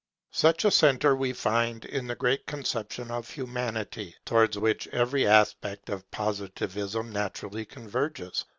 [0.33, 5.89] Such a centre we find in the great conception of Humanity, towards which every aspect
[5.91, 8.45] of Positivism naturally converges.